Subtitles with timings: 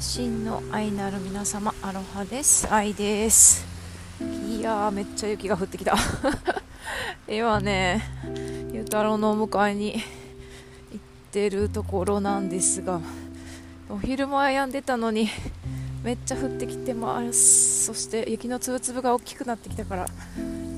[0.00, 2.66] 真の愛なる皆様アロハです。
[2.72, 3.66] 愛です。
[4.48, 5.94] いやーめっちゃ雪が降ってきた。
[7.28, 8.02] 今ね
[8.72, 10.00] ゆうたろうのお迎えに行っ
[11.30, 12.98] てるところなんですが
[13.90, 15.28] お昼前やんでたのに
[16.02, 17.84] めっちゃ降ってきてます。
[17.84, 20.06] そして雪の粒々が大きくなってきたから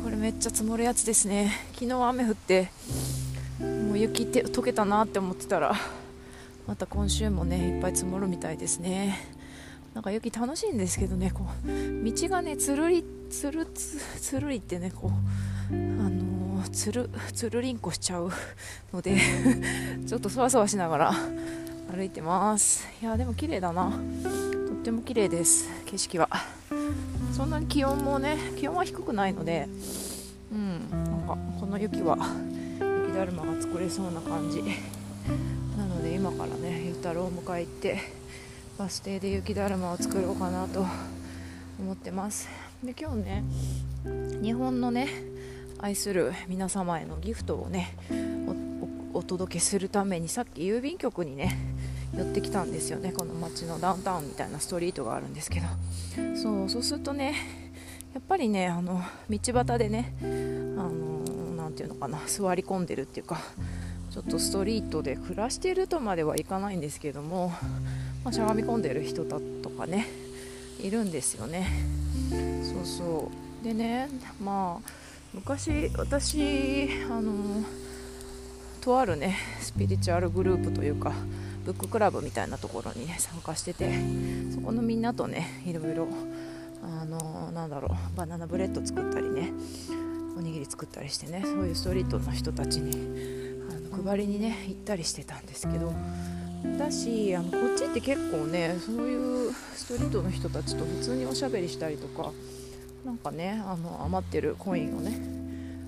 [0.00, 1.52] これめっちゃ積もるやつですね。
[1.72, 2.70] 昨日雨降って
[3.60, 5.74] もう雪って溶けたなって思ってたら
[6.68, 9.18] また今週もねいっぱい積もるみたいですね。
[9.94, 15.10] なんか雪楽しいんですけどねこう道がねつるりつるつつるりってねこ
[15.70, 18.30] うあのー、つるつるりんこしちゃう
[18.92, 19.16] ので
[20.06, 21.14] ちょっとそわそわしながら
[21.90, 22.86] 歩いてます。
[23.00, 23.90] いやでも綺麗だな。
[23.90, 26.28] とっても綺麗です景色は。
[27.32, 29.68] そんなに気温もね気温は低くないので
[30.52, 32.18] うんなんかこの雪は
[33.06, 34.62] 雪だるまが作れそうな感じ。
[35.78, 37.98] なので今からねゆうたろうを迎え行って
[38.76, 40.84] バス停で雪だるまを作ろうかなと
[41.78, 42.48] 思ってます。
[42.82, 43.44] で今日ね
[44.42, 45.08] 日本のね
[45.78, 47.96] 愛する皆様へのギフトをね
[49.14, 51.56] お届けするためにさっき郵便局にね
[52.16, 53.12] 寄ってきたんですよね。
[53.12, 55.66] この街のダウンタウンみたいなストリートがあるんですけど。
[56.36, 57.34] そうそうするとね
[58.14, 63.40] やっぱりねあの道端でねあのなていうのかな座り込んでるっていうか
[64.10, 67.52] ちょっとストリートで暮らしているとまではいかないんですけども、
[68.24, 70.06] まあ、しゃがみ込んでる人だとかね
[70.80, 71.68] いるんですよね。
[72.62, 73.30] そうそ
[73.62, 73.64] う。
[73.64, 74.08] でね
[74.42, 74.90] まあ
[75.34, 77.64] 昔私あの
[78.80, 81.12] とあるねスピリチュアルグループというか
[81.64, 83.92] ブッククラブみたいなところにね参加してて
[84.54, 86.08] そこのみんなとねいろいろ
[86.82, 89.52] あのなんだろうバナナブレッド作ったりね
[90.36, 93.47] おにぎり作ったりしてねそういうストリートの人たちに
[94.04, 95.92] 配りにね行ったりしてたんですけど
[96.78, 102.32] だしあのこっちって結構ねそういうストリートの人たちと普通におしゃべりしたりとか
[103.04, 105.20] なんかねあの余ってるコインをね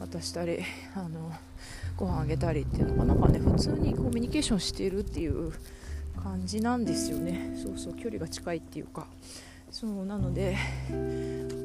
[0.00, 0.60] 渡したり
[0.94, 1.32] あの
[1.96, 5.52] ご飯あげたりっていうのがなんかね普通にコミュニケーションしてるっていう
[6.22, 7.56] 感じなんですよね。
[7.62, 9.06] そうそう距離が近いっていうか。
[9.70, 10.54] そうなので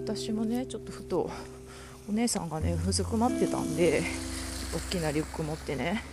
[0.05, 1.29] 私もねちょっとふと
[2.09, 4.01] お姉さんがねうずくまってたんで
[4.73, 6.03] 大きなリュック持ってね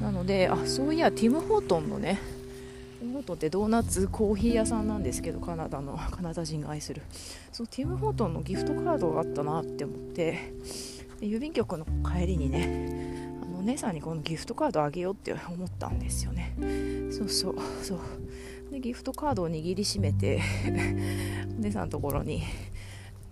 [0.00, 2.20] なのであそういやティム・ホートンのね
[3.00, 7.02] ティム・ホートンってドーナツコーヒー屋さんなんですけどカナダのカナダ人が愛する。
[7.52, 10.54] そのティム・ホートンのギフトカードがあったなって思って
[11.20, 16.54] 郵便局の帰りにねあのお姉さんにこのギフトカードあげようって思ったんですよね。
[17.10, 17.98] そうそうそう。
[18.70, 20.40] でギフトカードを握りしめて
[21.58, 22.42] お姉さんのところに、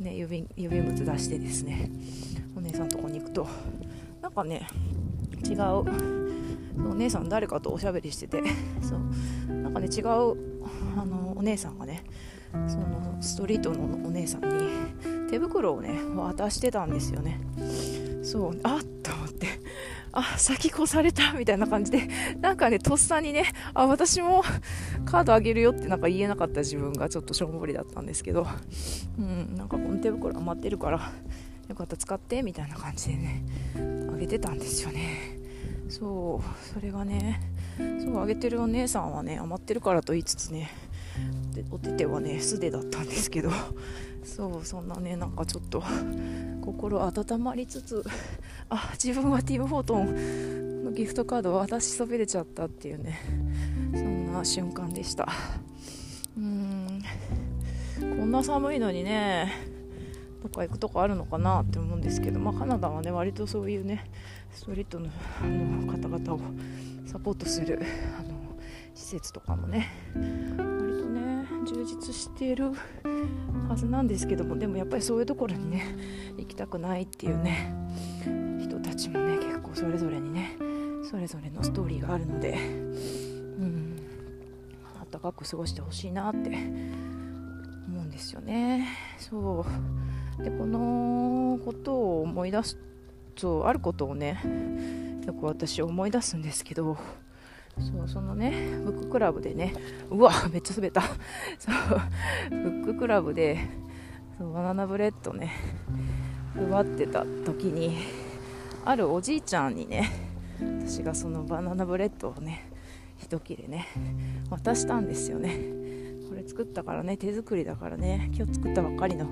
[0.01, 1.91] ね、郵便郵便物出してですね
[2.57, 3.47] お姉さんのところに行くと
[4.23, 4.67] なんかね
[5.45, 6.17] 違う。
[6.91, 8.43] お姉さん誰かとおしゃべりしてて。
[8.83, 9.55] そう。
[9.55, 12.05] なんかね違うあのお姉さんがね
[12.67, 17.41] そのストリートのお姉さんに手袋をね渡してたんですよね。
[18.23, 18.61] そう。
[18.63, 19.47] あっと思って。
[20.13, 22.09] あ先越されたみたいな感じで。
[22.41, 23.45] なんかねとっさにね
[23.75, 24.43] あ私も
[25.05, 26.61] カードあげるよってなんか言えなかった。
[26.61, 27.09] 自分が。
[27.09, 28.47] ちょっとしょんぼりだったんですけど。
[29.19, 31.13] うんなんかこの手袋余ってるから
[31.69, 31.97] よかった。
[31.97, 33.45] 使ってみたいな感じでね。
[34.27, 35.39] げてたんですよね。
[35.89, 37.41] そうそれがね
[37.79, 40.71] そうあげてるお姉さんはね余ってるからと言いつつね
[41.55, 43.51] でお手手はね素手だったんですけど
[44.25, 45.83] そうそんなねなんかちょっと
[46.61, 48.05] 心温まりつつ
[48.69, 53.21] あ自分はティム・ホートンのギフトカードを渡しそびれちゃったっていうね
[53.93, 55.29] そんな瞬間でした。
[56.37, 57.03] うーん
[58.01, 59.76] こんな寒いのにね
[60.47, 64.09] どっか行くとこあるのかなって思うんですけど、まあ、カナダはね割とそういうね
[64.53, 65.09] ストリートの
[65.43, 66.41] あの方々を
[67.05, 67.83] サポートする
[68.17, 68.29] あの
[68.95, 72.71] 施設とかもね割とね充実している
[73.69, 75.85] はずなんですけどもでもやっぱりそういうところにね
[76.39, 77.75] 行きたくないっていうね
[78.61, 80.57] 人たちもね結構それぞれにね
[81.11, 82.57] それぞれのストーリーがあるのでう
[83.65, 83.97] ん
[85.01, 86.51] あったかく過ごしてほしいなって
[88.17, 88.89] ですよね。
[89.19, 89.65] そ
[90.41, 90.43] う。
[90.43, 92.79] でこのことを思い出す
[93.35, 94.39] とあることをね
[95.27, 96.99] よく私思い出すんですけど
[97.79, 98.53] そうそのね
[98.85, 99.75] ブッククラブでね
[100.11, 101.03] うわめっちゃ滑った。
[101.59, 103.59] そうブッククラブで
[104.39, 105.53] そうバナナブレッドね
[106.55, 107.99] 配ってた時に
[108.85, 110.11] あるおじいちゃんにね
[110.81, 112.71] 私がそのバナナブレッドをね
[113.19, 113.87] 一切れね
[114.51, 115.86] 渡したんですよね。
[116.47, 119.27] 作ったからね手作りだからね今日作ったばっかりの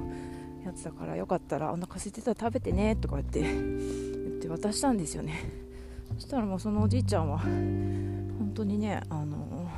[0.64, 5.64] やつだからよかったらお腹空いてたら食べてねとか言って言って渡したんですよね。
[6.14, 9.68] そしたらもうそのおじいちゃんは本当にねあの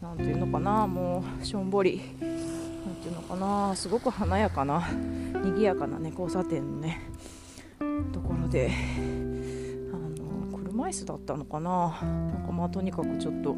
[0.00, 4.80] 何ていうのかなもうしょんぼり何ていうのかなすごく華やかな
[5.42, 7.02] 賑やかなね交差点のね
[8.12, 8.70] ところで
[9.92, 9.96] あ
[10.52, 13.56] の車椅子だったのかななんかまあとにかくちょっと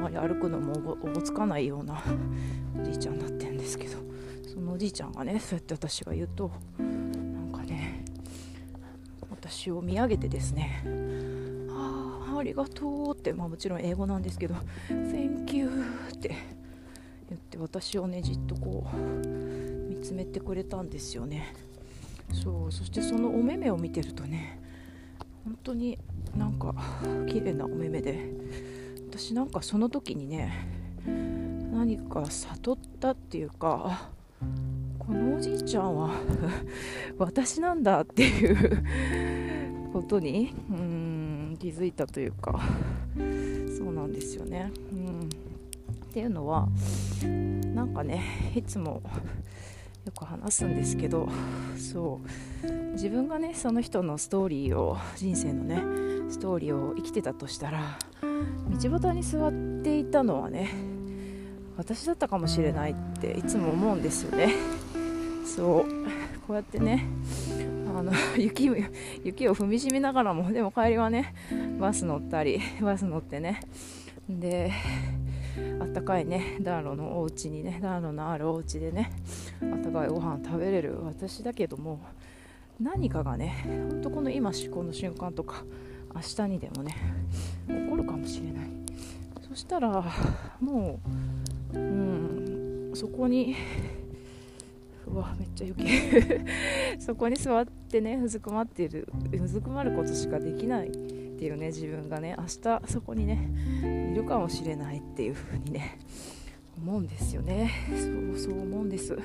[0.00, 2.02] まり歩くのもおぼつかないような
[2.80, 3.98] おじいちゃんになってんですけど
[4.46, 8.04] そのおじいちゃんがねそうやって私が言うとなんかね
[9.30, 10.82] 私を見上げてですね
[11.70, 14.54] あありがとうって、まあ、もちろん英語なんですけど
[14.88, 15.68] 「Thank you」
[16.14, 16.34] って
[17.28, 18.96] 言って私をねじっとこう
[19.88, 21.54] 見つめてくれたんですよね。
[22.32, 24.60] そうそしてそのお目目を見てるとね
[25.44, 25.98] 本当に
[26.36, 26.74] なんか
[27.26, 28.30] 綺麗なお目目で
[29.20, 30.66] 私なんかその時にね
[31.04, 34.08] 何か悟ったっていうか
[34.98, 36.10] このおじいちゃんは
[37.18, 38.82] 私なんだっていう
[39.92, 42.60] ことにうん気づいたというか
[43.76, 44.72] そうなんですよね。
[44.90, 45.28] うん、っ
[46.14, 46.66] ていうのは
[47.74, 48.22] なんかね
[48.56, 49.02] いつも
[50.06, 51.28] よく話すんですけど
[51.76, 52.20] そ
[52.64, 55.82] う自分がねその人のストーリーを人生のね
[56.30, 57.98] ストーリーを生きてたとしたら
[58.82, 59.52] 道端に座っ
[59.82, 60.70] ていたのはね
[61.76, 64.54] 私だったかもしれないっていつも思うんですよね。
[65.46, 66.00] そう。
[66.46, 67.06] こうやってね
[67.88, 68.70] あの 雪
[69.24, 71.34] 雪を踏みしめながらもでも帰りはね
[71.78, 73.60] バス乗ったりバス乗ってね。
[74.28, 74.72] で
[75.80, 79.12] あったかいね暖炉のお家にね暖炉のあるお家でね
[79.62, 82.00] あったかいご飯食べれる私だけども
[82.80, 85.64] 何かがねほんとこの今この瞬間とか
[86.14, 86.96] 明日にでもね
[87.68, 88.70] 起こるかもしれない。
[89.48, 90.04] そしたら
[90.60, 91.00] も
[91.74, 93.56] ううんそこに
[95.06, 95.84] うわめっちゃ雪
[97.02, 103.48] そこに座ってねうずくまっているうずくまることしかできないっていうね自分がね明日そこにね
[104.12, 105.98] いるかもしれないっていう風にね
[106.76, 107.70] 思うんですよね。
[107.90, 109.18] そうそう思うんです。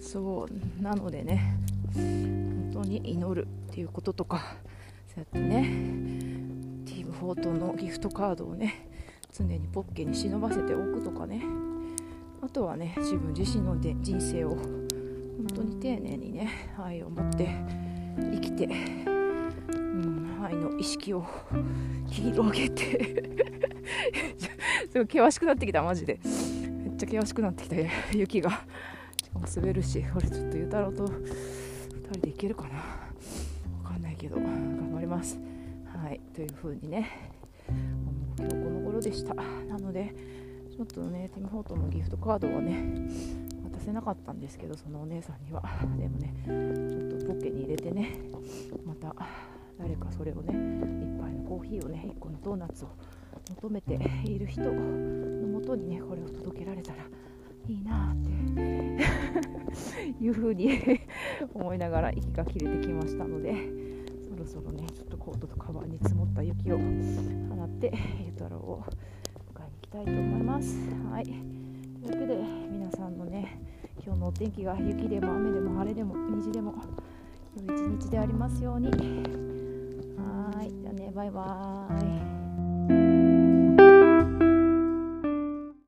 [0.00, 0.46] そ
[0.80, 1.56] うなのでね
[1.94, 4.56] 本当に祈るっていうこととか
[5.14, 5.62] そうやってね
[6.86, 8.88] ティーム・フォートのギフトカードをね
[9.30, 11.42] 常にポッケに忍ばせておくとかね。
[12.42, 17.48] あとはね自分自身ので人生を本当に丁寧にね愛を持って
[18.18, 18.70] 生きて、う
[19.78, 21.24] ん、愛の意識を
[22.08, 23.30] 広げて。
[24.90, 26.20] すごい険しくなってきたマジで。
[26.24, 27.76] めっちゃ険しくなってきた
[28.16, 28.50] 雪が。
[28.50, 31.12] しかも滑るしこれちょっとゆうたろうと2
[32.12, 32.68] 人で行けるかな。
[33.82, 34.36] 分かんないけど。
[35.12, 35.38] ます。
[35.84, 37.06] はいという風にね
[38.38, 39.34] 今日この頃でした。
[39.34, 40.14] なので
[40.70, 43.08] ちょっとねティム・ホートのギフトカードはね
[43.70, 45.62] 渡せなかったんですけどそのお姉さんには。
[45.98, 48.20] でもねちょっとポッケに入れてね
[48.86, 49.14] また
[49.78, 52.88] 誰かそれをね1杯のコーヒーをね1個のドーナツを
[53.50, 57.04] 求めている人のもとにねこれを届けられたら
[57.68, 59.04] いいなって
[60.24, 61.00] いうふうに
[61.52, 63.91] 思いながら息が切れてきましたので
[64.42, 66.84] ろそろねちょっとコートとカバンに積もった雪を放
[67.64, 67.92] って
[68.26, 68.84] ゆたろうを
[69.54, 70.76] 迎えに行きたいと思います。
[71.10, 71.24] はい。
[71.24, 71.34] という
[72.06, 73.60] わけで皆さんのね
[74.04, 76.74] 今日のお天気が雪でも雨でも晴れでも虹でも
[77.56, 78.88] 良い一日でありますように。
[78.88, 80.70] はい。
[80.70, 83.21] じゃあねバイバーイ。